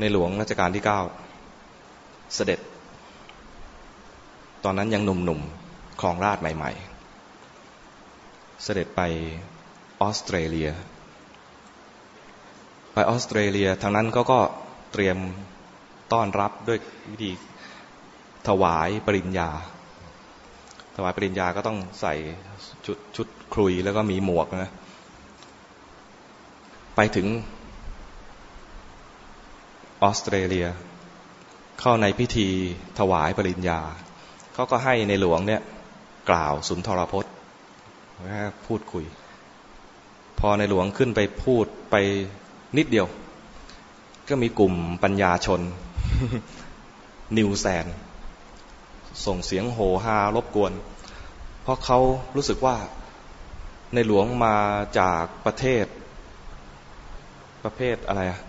[0.00, 1.00] ในหลวงรัชกาลที่เก้า
[2.34, 2.60] เสด็จ
[4.64, 6.72] ตอนนั้นยังหนุ่มๆครองราชใหม่
[7.48, 9.00] ๆ เสด็จไป
[10.00, 10.70] ออสเตรเลีย
[12.92, 14.40] ไปออสเตรเลียทางนั้นก็ก็
[14.92, 15.16] เตรียม
[16.12, 16.78] ต้อนรับด้วย
[17.10, 17.30] วิธี
[18.48, 19.50] ถวายปริญญา
[20.96, 22.14] ถวายปริญญาก็ต้องใส่
[22.86, 24.70] ชุดชุดคลุยแล้วก็มีหมวกนะ
[26.96, 27.26] ไปถึง
[30.02, 30.66] ออสเตรเลีย
[31.80, 32.48] เข้าในพิธี
[32.98, 33.80] ถวายปริญญา
[34.54, 35.62] เขาก็ให้ในหลวงเนี่ย
[36.30, 37.32] กล่าวสุนทรพจน์
[38.66, 39.04] พูดคุย
[40.38, 41.96] พอในหลวงขึ้นไปพูดไป
[42.76, 43.06] นิดเดียว
[44.28, 45.60] ก็มีกลุ่มปัญญาชน
[47.36, 47.86] นิวแซน
[49.26, 50.72] ส่งเสียงโหฮารบกวน
[51.62, 51.98] เพราะเขา
[52.36, 52.76] รู้สึกว่า
[53.94, 54.56] ในหลวงมา
[54.98, 55.86] จากประเทศ
[57.64, 58.40] ประเภทอะไรอะ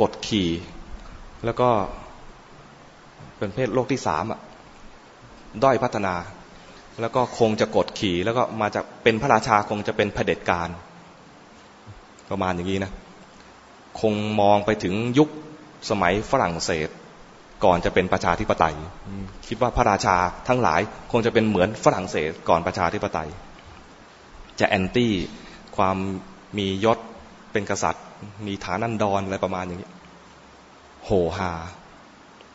[0.00, 0.48] กดขี่
[1.44, 1.68] แล้วก็
[3.38, 4.40] เป็นเพศโลกที่สามอะ
[5.62, 6.14] ด้อยพัฒนา
[7.00, 10.68] แล้วก็คงจะกดขี่แล้วก็มาจากเป็นพระราชาคงจะเป็นเผด็จการ
[12.30, 12.92] ประมาณอย่างนี้นะ
[14.00, 15.28] คงมองไปถึงยุค
[15.90, 16.88] สมัยฝรั่งเศส
[17.64, 18.74] ก่อนจะเป็นประชาธิปไตย
[19.48, 20.16] คิดว่าพระราชา
[20.48, 20.80] ทั้งหลาย
[21.12, 23.28] คงจะเป็นเหมือนฝรั่งเศสก่อนประชาธิปไตย
[24.60, 25.12] จะแอนตี้
[25.76, 25.96] ความ
[26.58, 26.98] มียศ
[27.52, 28.04] เป็นกษัตริย์
[28.46, 29.90] มีฐานันดรอะไรประมาณอย่างนี้
[31.04, 31.52] โหฮา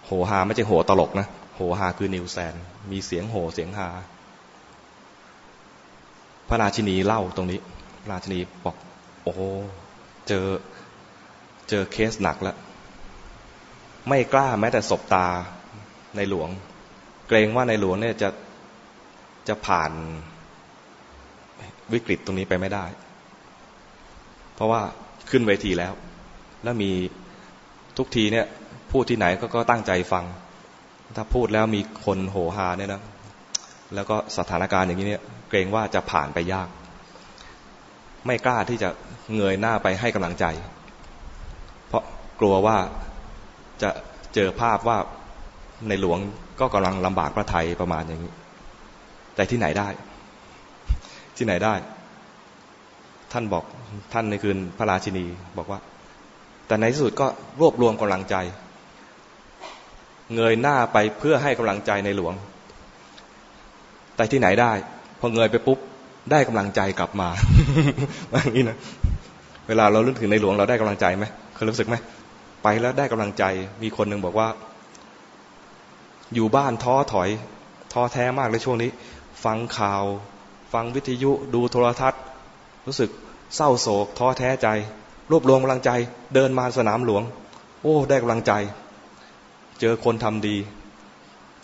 [0.06, 2.56] โหฮาไม่ใช่โหตลกนะ โหฮาคือนิวแซน
[2.92, 3.88] มีเสียงโหเสียงฮา
[6.50, 7.60] พระราชินีเล่าตรงนี้
[8.02, 8.76] พระราชินีบอก
[9.24, 9.34] โอ้
[10.28, 10.46] เจอ
[11.70, 12.58] เจอเคสหนักแล้ว
[14.08, 15.28] ไม่กล้าแม้แต่ศบตา
[16.16, 16.50] ในหลวง
[17.28, 18.30] เกรงว่าในหลวงเนี่ยจะ
[19.48, 19.92] จะผ่าน
[21.94, 22.86] วิกฤตตรงนี้ไปไม่ได้
[24.56, 24.82] เพราะว่า
[25.30, 25.94] ขึ้นเวทีแล้ว
[26.64, 26.92] แล้วมี
[27.98, 28.46] ทุกทีเนี่ย
[28.92, 30.26] พูดที่ไหนก็ก็ตั้งใจฟัง
[31.18, 33.02] ถ้าพูดแล้วมีคนโหฮาเนี่ยนะ
[33.96, 36.68] แล้วก็สถานการณ์อย่างนี้เนี่ย เกรงว่าจะผ่านไปยาก
[38.26, 38.90] ไม่กล้าที่จะ
[39.36, 40.46] เงยหน้าไปให้กำลังใจ
[41.88, 42.04] เพราะ
[42.40, 42.78] กลัวว่า
[43.82, 43.90] จะ
[44.34, 44.98] เจอภาพว่า
[45.88, 46.20] ในหลวง
[46.60, 48.34] ก็กำลังลำบากพระไทยประมาณอย่างนี้
[49.36, 49.88] แต่ที่ไหนได้
[51.38, 51.74] ที่ไหนได้
[53.34, 53.64] ท่านบอก
[54.14, 55.26] ท่านในคืนพระราชินี
[55.58, 55.80] บอกว่า
[56.68, 57.28] แต่ในที่สุดก็
[57.60, 58.36] รวบรวมกำลังใจ
[60.36, 62.34] เงยหน้าไปเพื่อให้กำลังใจในหลวง
[64.16, 64.72] แต่ที่ไหนได้
[65.20, 65.80] พอเงยไปปุ๊บ
[66.32, 67.30] ได้กำลังใจกลับมา
[68.44, 68.78] อย่างนี้นะ
[69.68, 71.96] เวลาเราลึกถึงในหลวงเราได้กำลังใจไหมเคยรู้สึกไหม
[72.64, 73.44] ไปแล้วได้กำลังใจ
[73.82, 74.48] มีคนหนึ่งบอกว่า
[76.34, 77.30] อยู่บ้านท้อถอย
[77.94, 78.90] ท้อแท้มากเลยช่วงนี้
[79.44, 80.04] ฟังข่าว
[80.74, 82.22] ฟังวิทยุดูโทรทัศน์
[82.90, 83.12] รู้สึก
[83.56, 84.68] เศร้าโศกท้อแท้ใจ
[85.32, 85.92] รวบรวมกำลังใจ
[86.36, 87.24] เดินมาสนามหลวง
[87.82, 88.54] โอ้ ได้กำลังใจ
[89.80, 90.56] เจอคนทำดี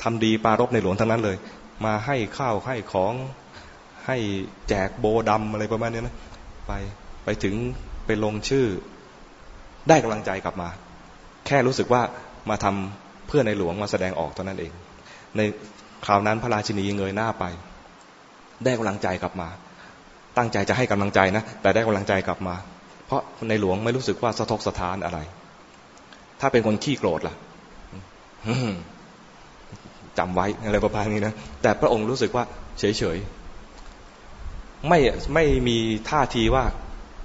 [0.04, 1.38] ทำดีปารบในหลวงทั้งนั้นเลย
[1.86, 3.14] มาให้ข้าวให้ของ
[4.08, 4.18] ให้
[4.70, 6.16] แจกโบดำอะไรประมาณนี้นะ
[6.68, 6.72] ไป
[7.26, 7.56] ไปถึง
[8.06, 8.66] ไปลงชื่อ
[9.90, 10.70] ได้กำลังใจกลับมา
[11.46, 12.02] แค่รู้สึกว่า
[12.50, 14.72] มาทำเพื่อในหลวงมาแสดงออกเท่านั้นเอง
[15.38, 15.42] ใน
[16.06, 17.46] คราวนั้นพระราชินีเงยหน้าไป
[18.64, 19.50] ได้กำลังใจกลับมา
[20.38, 22.56] ตั้งใจจะให้กำลังใจนะ แต่ได้กำลังใจกลับมา
[23.08, 25.20] เพราะในหลวงไม่รู้สึกว่าสะทกสะท้านอะไร
[26.40, 27.36] ถ้าเป็นคนขี้โกรธล่ะ
[30.18, 32.44] จำไว้อะไรประมาณนี้นะ แต่พระองค์รู้สึกว่า
[32.80, 33.18] เฉยเฉย
[34.90, 35.00] ไม่
[35.34, 35.78] ไม่มี
[36.10, 36.64] ท่าทีว่า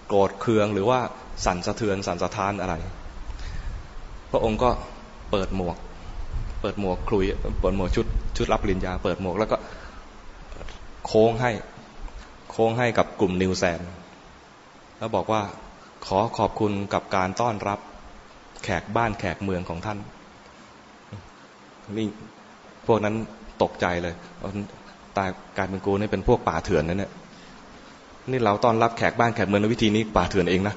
[0.06, 1.00] โกรธเคืองหรือว่า
[1.44, 2.75] สั่นสะเทือนสั่นสะท้านอะไร
[4.32, 4.70] พระองค์ก็
[5.31, 5.76] เปิดหมวก
[6.60, 7.25] เปิดหมวกคลุย
[7.60, 8.06] เปิดหมวกชุด
[8.37, 9.56] ชุดรับปริญญา เปิดหมวกแล้วก็
[11.06, 11.50] โค้งให้
[12.50, 13.81] โค้งให้กับกลุ่มนิวแซน
[14.99, 15.43] แล้วบอกว่า
[16.06, 17.81] ขอขอบคุณกับการต้อนรับ
[18.65, 19.99] แขกบ้านแขกเมืองของท่าน
[21.99, 22.06] นี่
[22.87, 23.15] พวกนั้น
[23.62, 24.15] ตกใจเลย
[25.16, 25.28] ตาย
[25.59, 27.12] การเป็นกูนี่เป็นพวกป่าเถื่อนนั่นเนี่ย
[28.31, 30.75] นี่เราต้อนรับแขกบ้านแขกเมืองในวิธีนี้ป่าเถื่อนเองนะ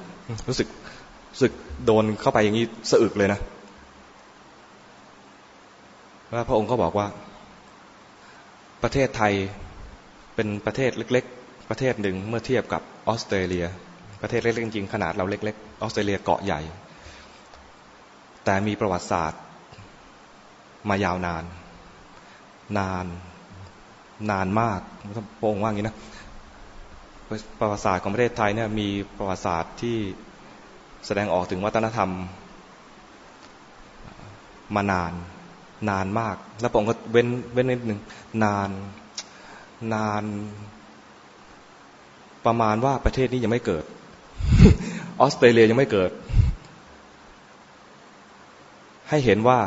[0.48, 0.68] รู้สึก
[1.40, 1.52] สึก
[1.86, 3.40] โดนเข้าไปอย่างนี้สะอึกเลยนะ
[6.32, 7.06] แล้วพระองค์ก็บอกว่า
[8.82, 9.32] ประเทศไทย
[10.34, 11.24] เป็นประเทศเล็ก
[11.68, 13.66] ประเทศหนึ่งเมื่อเทียบกับออสเตรเลีย
[14.22, 16.60] ประเทศเล็กๆจริงขนาดเราเล็กๆออสเตรเลียเกาะใหญ่
[18.44, 19.40] แต่มีประวัติศาสตร์
[20.88, 21.44] มายาวนาน
[22.78, 23.06] นาน
[24.30, 24.80] นานมาก
[25.40, 25.96] พระองค์ว่างี้นะ
[27.58, 29.98] ประวัติศาสตร์ของประเทศไทยเนี่ยมีประวัติศาสตร์ที่
[31.06, 32.10] แสดงออกถึงวัฒนธรรม
[34.74, 35.12] มานาน
[35.90, 38.00] นานมาก แล้วผมก็เว้นเว้นนิดหนึ่ง
[38.44, 38.70] นาน
[39.94, 40.22] นาน
[42.46, 43.84] ประมาณว่าประเทศนี้ยังไม่เกิด
[45.20, 46.10] ออสเตรเลียยังไม่เกิด
[49.08, 49.58] ให้เห็นว่า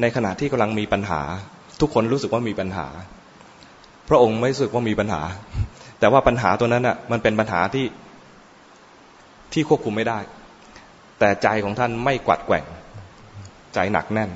[0.00, 1.20] ในขณะที่กำลังมีปัญหา
[1.80, 2.86] ทุกคนรู้สึกว่ามีปัญหา
[4.08, 5.22] พระองค์ไม่รู้สึกว่ามีปัญหา
[5.98, 7.86] แต่ว่าปัญหาตัวนั้นอะ มันเป็นปัญหาที่
[9.52, 10.18] ที่ควบคุมไม่ได้
[11.18, 12.64] แต่ใจของท่านไม่กวัดแกว่ง
[13.74, 14.30] ใจหนักแน่น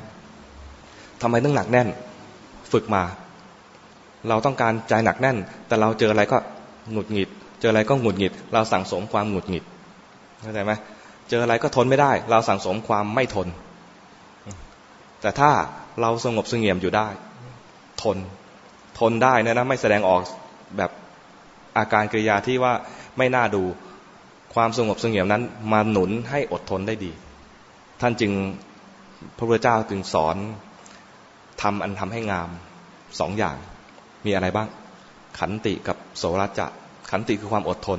[1.22, 1.88] ทำไมต้องหนักแน่น
[2.72, 3.02] ฝึกมา
[4.28, 5.36] เราต้องการใจหนักแน่น
[5.66, 6.38] แต่เราเจออะไรก็
[6.92, 7.28] หงุดหงิด
[7.60, 9.64] เจออะไรก็หงุดหงิด เราสั่งสมความหงุดหงิด
[10.42, 10.72] เข้าใจไหม
[11.28, 13.48] เจออะไรก็ทนไม่ได้ เราสั่งสมความไม่ทน
[15.20, 15.50] แต่ถ้า
[16.00, 17.08] เราสงบสงเงียมอยู่ได้
[18.02, 18.16] ทน
[18.98, 20.20] ทนได้นะนะไม่แสดงออก
[20.76, 20.90] แบบ
[21.78, 22.72] อาการกริยาที่ว่า
[23.18, 23.62] ไม่น่าดู
[24.54, 25.42] ความสงบสงเงียมนั้น
[25.72, 27.12] มาหนุนให้อดทนได้ดี
[28.00, 28.32] ท่านจึง
[29.36, 30.36] พระพุทธเจ้าจึงสอน
[31.62, 32.48] ทำอันทำให้งาม
[33.20, 33.56] สองอย่าง
[34.26, 34.68] มีอะไรบ้าง
[35.38, 36.66] ขันติกับโสรจะ
[37.10, 37.98] ขันติคือความอดทน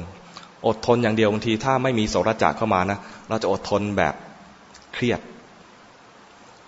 [0.68, 3.00] อดทนอย่างเดียวบางทีถ้าไม่มีโสรจะเข้ามานะ
[3.30, 4.16] เราจะอดทนแบบ
[4.94, 5.20] เครียด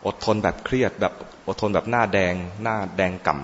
[0.06, 1.14] อดทนแบบเครียด แบบ
[1.48, 2.34] อดทนแบบหน้าแดง
[2.64, 3.36] หน้าแดงก่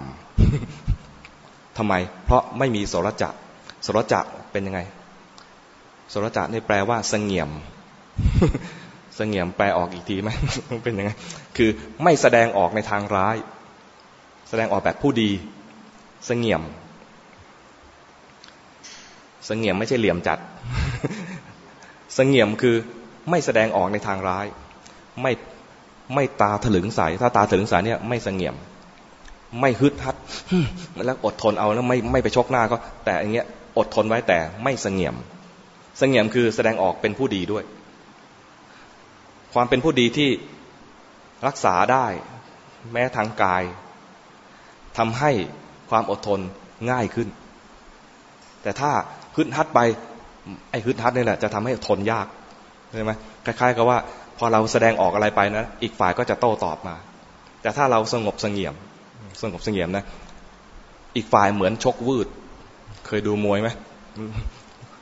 [0.64, 1.94] ำทำไม
[2.26, 3.30] เพราะไม่มีโสรจะ
[3.84, 4.20] โสรจะ
[4.52, 4.80] เป็นยังไง
[6.10, 7.50] โสรจะนี่แปลว่าเสงี่ยม
[9.16, 10.30] เสงี่ยมแปลออกอีกทีไหม
[10.84, 11.12] เป็นยังไง
[11.58, 11.70] คือ
[12.04, 13.36] ไม่แสดงออกในทางร้าย
[14.50, 15.32] แสดงออกแบบผู้ดี
[16.26, 16.62] เสงี่ยม
[19.50, 20.40] สงี่ยมไม่ใช่เหลี่ยมจัด
[22.16, 22.76] เสงี่ยมคือ
[23.30, 24.46] ไม่แสดงออกในทางร้าย
[25.22, 25.32] ไม่
[26.16, 28.56] ไม่ตาถลึงใสถ้าตาถลึงใสเนี่ยไม่เสงี่ยม
[29.62, 30.16] ไม่ฮึดฮัด
[31.06, 33.48] แล้วอดทนเอาแล้วไม่ไม่ไปชกหน้าก็ แต่อย่างเงี้ย
[33.78, 35.16] อดทนไว้แต่ไม่เสงี่ยม
[35.98, 37.64] เสงี่ยมคือแสดงออกเป็นผู้ดีด้วย
[39.54, 40.30] ความเป็นผู้ดีที่
[41.48, 42.08] รักษาได้
[42.92, 43.64] แม้ทางกาย
[44.98, 45.32] ทำให้
[45.90, 46.40] ความอดทน
[46.92, 47.28] ง่ายขึ้น
[48.62, 48.92] แต่ถ้า
[49.36, 49.80] ฮึดฮัดไป
[50.72, 52.28] ไอ้ฮึดฮัดนี่แหละจะทำให้ทนยาก
[52.96, 53.12] ใช่ไหม
[53.46, 53.98] คล้ายๆกับว่า
[54.38, 56.96] พอเราแสดงออกอะไรไปนะอีกฝ่ายก็จะโต้ตอบมา
[57.62, 58.76] แต่ถ้าเราสงบสงเงียม
[59.42, 60.04] สงบสงเงียมนะ
[61.16, 62.28] อีกฝ่ายเหมือนชกวืด
[63.08, 63.70] เคยดูมวยไหม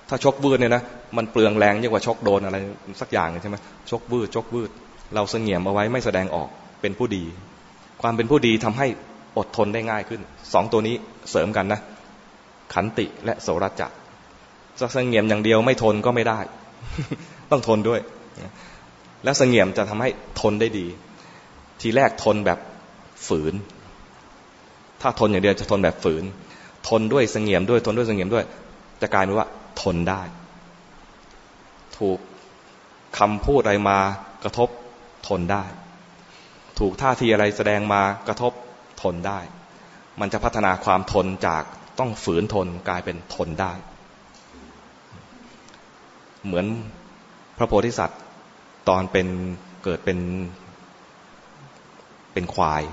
[0.09, 0.83] ถ้าชกวืดเนี่ยนะ
[1.17, 2.57] มันเปลืองแรงยิ่งกว่าชกโดนอะไร
[3.01, 3.57] สักอย่างใช่ไหม
[3.89, 4.69] ชกวืดชกวืด
[5.15, 6.49] เราเสงี่ยมเอาไว้ไม่แสดงออก
[6.81, 7.23] เป็นผู้ดี
[8.01, 8.87] ความเป็นผู้ดีทำให้
[9.37, 10.21] อดทนได้ง่ายขึ้น
[10.53, 10.95] สองตัวนี้
[11.31, 11.79] เสริมกันนะ
[12.73, 13.91] ขันติและโสรจัก
[14.79, 16.39] จะเสงี่ยมอย่างเดียวไม่ทนก็ไม่ได้
[17.51, 17.99] ต้องทนด้วย
[19.23, 20.09] แล้วเสงี่ยมจะทำให้
[20.41, 20.87] ทนได้ดี
[21.81, 22.59] ทีแรกทนแบบ
[23.27, 23.53] ฝืน
[25.01, 26.23] ถ้าทนอย่างเดียวจะทนแบบฝืน
[26.89, 28.45] ทนด้วยเสงี่ยมด้วยทนด้วยเสงี่ยมด้วย
[29.01, 29.47] จะกลายเป็นว่า
[29.81, 30.21] ทนได้
[31.97, 32.19] ถูก
[33.17, 33.99] คำพูดอะไรมา
[34.43, 34.69] กระทบ
[35.27, 35.63] ทนได้
[36.79, 38.53] ถูกท่าทีอะไรแสดงมากระทบ
[39.01, 39.39] ทนได้
[40.19, 41.63] มันจะพัฒนาความทนจาก
[41.99, 43.73] ต้องฝืนทนกลายเป็นทนได้
[46.45, 46.65] เหมือน
[47.57, 48.21] พระโพธิสัตว์
[48.89, 49.27] ตอนเป็น
[49.83, 50.19] เกิดเป็น
[52.33, 52.83] เป็นควาย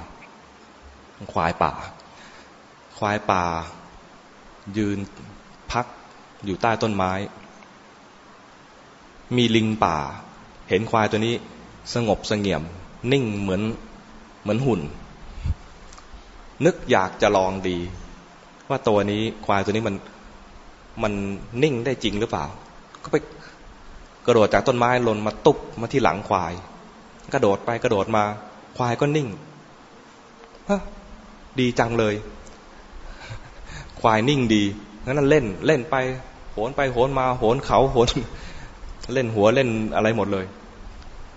[1.33, 1.73] ควายป่า
[2.99, 3.45] ควายป่า
[4.77, 4.99] ยืน
[5.73, 5.87] พัก
[6.45, 7.13] อยู่ใต้ต้นไม้
[9.37, 9.97] มีลิงป่า
[10.69, 11.35] เห็นควายตัวนี้
[11.95, 12.63] สงบสงเงียม
[13.13, 13.63] นิ่งเหมือน
[14.43, 14.81] เหมือนหุ่น
[16.65, 17.79] นึกอยากจะลองดี
[18.69, 19.97] ว่าตัวนี้ควายตัวนี้มัน
[21.03, 21.13] มัน
[21.63, 22.45] นิ่งได้จริงหรือเปล่า
[23.03, 23.17] ก็ไป
[24.29, 26.53] กระโดดจากต้นไม้ลนมาตุ๊บมาที่หลังควาย
[27.33, 28.25] กระโดดไปกระโดดมา
[28.77, 29.29] ควายก็นิ่ง
[30.71, 30.81] ฮะ
[31.59, 32.15] ดีจังเลย
[34.01, 34.63] ควายนิ่งดี
[35.05, 35.97] งั้นเล่นเล่นไป
[36.53, 38.09] โหนไปโหนมา โหนเขาโหน
[39.15, 40.47] เล่นหัวเล่นอะไรหมดเลย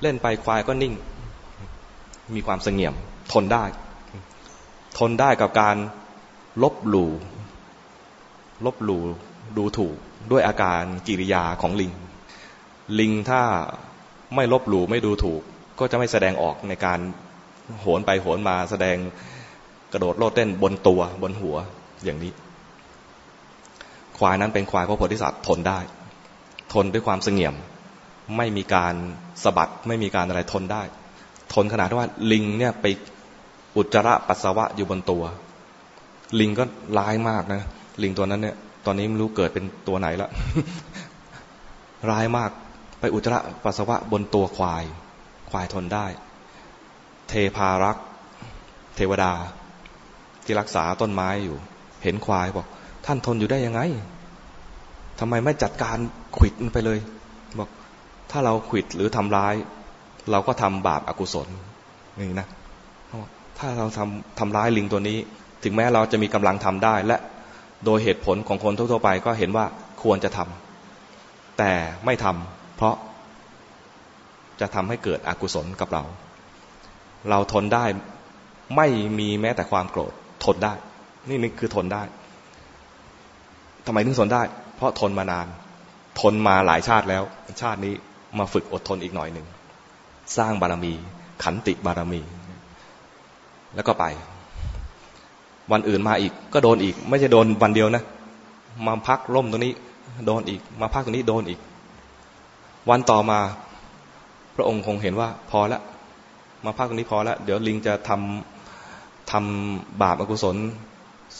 [0.01, 0.93] เล่นไปควายก็นิ่ง
[2.35, 2.93] มีความเสงี่ยม
[3.31, 3.63] ทนได้
[4.97, 5.75] ทนได้กับการ
[6.63, 7.11] ลบหลู่
[8.65, 9.01] ลบหลู่
[9.57, 9.95] ดูถูก
[10.31, 11.91] ด้วยอาการกิริยาของลิง
[12.99, 13.41] ลิงถ้า
[14.35, 15.41] ไม่ลบหลู่ไม่ดูถูก
[15.79, 16.99] ก็จะไม่แสดงออกในการ
[17.81, 18.97] โหนไปโหนมาแสดง
[19.93, 21.55] กระโดดโลดเต้นบนตัวบนหัว
[22.03, 22.31] อย่างนี้
[24.17, 25.79] ควายนั้นเป็นควายพระโพธิสัตว์ทนได้
[26.73, 27.55] ทนด้วยความเสงี่ยม
[28.37, 28.93] ไม่มีการ
[29.43, 30.83] สะบัดไม่มีการอะไรทนได้
[31.53, 32.85] ทนขนาดที่ว่าลิงเนี่ยไป
[33.77, 35.23] อุจจาระปัสสาวะอยู่บนตัว
[36.39, 36.63] ลิงก็
[36.97, 37.61] ร้ายมากนะ
[38.03, 38.55] ลิงตัวนั้นเนี่ย
[38.85, 40.29] ตอนนี้ไม่รู้เกิดเป็นตัวไหนละ
[42.09, 42.51] ร้ายมาก
[43.01, 44.83] ไปอุจจาระปัสสาวะบนตัวควาย
[45.49, 46.05] ควายทนได้
[47.29, 48.05] เทพารักษ์
[48.95, 49.31] เทวดา
[50.43, 51.57] ที่รักษาต้นไม้อยู่
[52.03, 52.67] เห็นควายบอก
[53.05, 53.81] ท่านทนอยู่ได้ยังไง
[55.19, 55.97] ทำไมไม่จัดการ
[56.37, 56.99] ขิดไปเลย
[57.59, 57.69] บอก
[58.31, 59.53] ถ้าเราขิดหรือทำร้าย
[60.31, 61.47] เราก็ทำบาปอากุศล
[62.17, 62.47] นี่นะ
[63.57, 65.17] ถ้าเราทำทำร้ายลิงตัวนี้
[65.63, 67.17] ถึงแม้เราจะมีกำลังทำได้ และ
[67.85, 69.65] โดยเหตุผลของคนทั่วไปก็เห็นว่า
[70.03, 71.71] ควรจะทำแต่
[72.05, 72.99] ไม่ทำ เพราะ
[74.59, 76.03] จะทำให้เกิดอกุศลกับเรา
[77.29, 77.85] เราทนได้
[78.75, 78.87] ไม่
[79.19, 80.13] มีแม้แต่ความโกรธ
[80.45, 80.73] ทนได้
[81.29, 82.03] นี่นี่คือทนได้
[83.85, 84.43] ทำไมถึงทนได้
[84.75, 85.47] เพราะทนมานาน
[86.19, 87.23] ทนมาหลายชาติแล้ว
[87.61, 87.93] ชาตินี้
[88.37, 89.45] มาฝึกอดทนอีกหน่อยหนึ่ง
[90.37, 90.93] สร้างบารมี
[91.43, 92.21] ขันติบารมี
[93.75, 94.05] แล้วก็ไป
[95.71, 98.03] วันอื่นมาอีก ก็โดนอีก ไม่ใช่โดนวันเดียวนะ
[98.87, 99.73] มาพักร่มตรงนี้
[100.27, 101.59] โดนอีก มาพักตรงนี้โดนอีก
[102.89, 103.39] วันต่อมา
[104.55, 105.81] พระองค์คงเห็นว่าพอแล้ว
[106.65, 110.55] มาพักตรงนี้พอแล้วเดี๋ยวลิงจะทำทำบาปอกุศล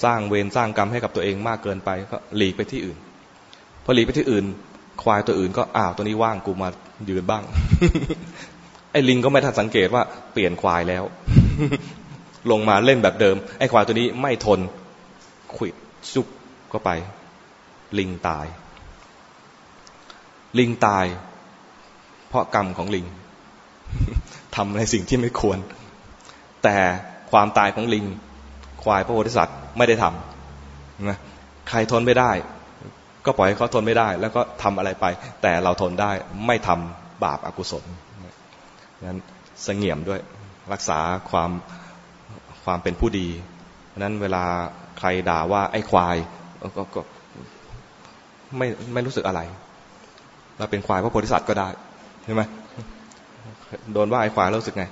[0.04, 2.98] สร้างเวรสร้างกรรมให้กับตัวเองมากเกินไป ก็หลีกไปที่อื่น
[3.84, 4.46] พอหลีกไปที่อื่น
[5.04, 6.70] ควายตัวอื่นก็อ้าวตัวนี้ว่างกูมา
[7.10, 7.44] ยืนบ้าง
[8.92, 11.04] ไอ้ลิงก็ไม่ทันสังเกตว่าเปลี่ยนควายแล้ว
[12.52, 14.60] ลงมาเล่นแบบเดิม ไอ้ควายตัวนี้ไม่ทน
[15.56, 15.74] ขุด
[16.14, 16.28] ซุก
[16.74, 16.90] ก็ไป
[18.00, 18.46] ลิงตาย
[20.60, 21.06] ลิงตาย
[22.32, 23.06] เพราะกรรมของลิง
[24.56, 25.60] ทำในสิ่งที่ไม่ควร
[26.64, 26.78] แต่
[27.32, 28.06] ความตายของลิง
[28.84, 31.18] ควายพระโพธิสัตว์ไม่ได้ทำนะ
[31.70, 32.32] ใครทนไม่ได้
[33.26, 35.06] ก็ปล่อยให้เขาทนไม่ได้ แล้วก็ทำอะไรไป
[35.42, 36.12] แต่เราทนได้
[36.48, 37.84] ไม่ทำบาปอากุศล
[39.08, 39.20] นั้น
[39.64, 40.20] เสงี่ยมด้วย
[40.74, 41.00] รักษา
[41.32, 41.52] ความ
[42.64, 43.28] ความเป็นผู้ดี
[44.00, 44.44] นั้นเวลา
[45.00, 46.16] ใครด่าว่าไอ้ควาย
[46.78, 47.02] ก็ก็
[48.58, 49.42] ไม่ไม่รู้สึกอะไร
[50.58, 51.70] เราเป็นควายพระโพธิสัตว์ก็ได้
[52.24, 52.42] ใช่ไหม
[53.94, 54.86] โดนว่าไอ้ควายรู้สึกไง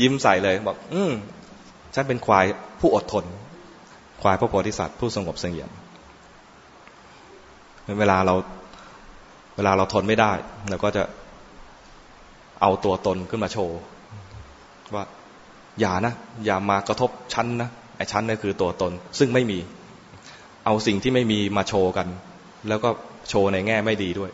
[0.00, 1.12] ยิ้มใส่เลยบอก อืม
[1.94, 2.44] ฉันเป็นควาย
[2.80, 3.24] ผู้อดทน
[4.22, 5.70] ควายพระโพธิสัตว์ผู้สงบเสงี่ยม
[7.98, 8.34] เวลาเรา
[9.56, 10.32] เวลาเราทนไม่ได้
[10.68, 11.02] เราก็จะ
[12.60, 13.78] เอาตัวตนขึ้นมาโชว์
[14.94, 15.04] ว่า
[15.80, 19.58] อย่านะ อย่ามากระทบชั้นนะไอ้ชั้นนี่คือตัวตน ซึ่งไม่มี
[20.64, 22.06] เอาสิ่งที่ไม่มีมาโชว์กัน
[22.68, 22.90] แล้วก็
[23.28, 24.30] โชว์ในแง่ไม่ดีด้วย